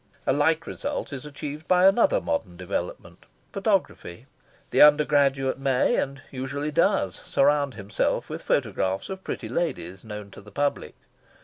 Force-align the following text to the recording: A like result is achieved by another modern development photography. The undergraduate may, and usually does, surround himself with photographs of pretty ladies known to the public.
A 0.25 0.33
like 0.33 0.65
result 0.65 1.13
is 1.13 1.27
achieved 1.27 1.67
by 1.67 1.85
another 1.85 2.19
modern 2.19 2.57
development 2.57 3.27
photography. 3.53 4.25
The 4.71 4.81
undergraduate 4.81 5.59
may, 5.59 5.95
and 5.97 6.23
usually 6.31 6.71
does, 6.71 7.17
surround 7.23 7.75
himself 7.75 8.27
with 8.27 8.41
photographs 8.41 9.09
of 9.09 9.23
pretty 9.23 9.47
ladies 9.47 10.03
known 10.03 10.31
to 10.31 10.41
the 10.41 10.49
public. 10.49 10.95